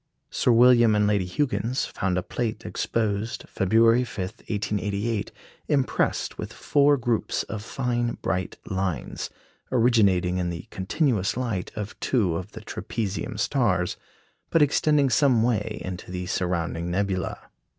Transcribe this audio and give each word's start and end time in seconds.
Sir 0.31 0.51
William 0.51 0.95
and 0.95 1.05
Lady 1.05 1.27
Huggins 1.27 1.85
found 1.85 2.17
a 2.17 2.23
plate 2.23 2.65
exposed 2.65 3.47
February 3.47 4.03
5, 4.03 4.17
1888, 4.47 5.31
impressed 5.67 6.39
with 6.39 6.51
four 6.51 6.97
groups 6.97 7.43
of 7.43 7.61
fine 7.63 8.17
bright 8.23 8.57
lines, 8.65 9.29
originating 9.71 10.37
in 10.39 10.49
the 10.49 10.65
continuous 10.71 11.37
light 11.37 11.71
of 11.75 11.99
two 11.99 12.35
of 12.35 12.53
the 12.53 12.61
trapezium 12.61 13.37
stars, 13.37 13.95
but 14.49 14.63
extending 14.63 15.11
some 15.11 15.43
way 15.43 15.79
into 15.85 16.09
the 16.09 16.25
surrounding 16.25 16.89
nebula. 16.89 17.37